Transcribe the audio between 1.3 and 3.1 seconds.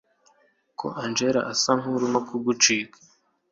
asa nkurimo kugucika